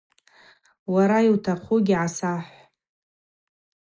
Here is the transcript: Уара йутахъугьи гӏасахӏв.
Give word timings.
Уара 0.93 1.17
йутахъугьи 1.25 1.95
гӏасахӏв. 1.99 2.49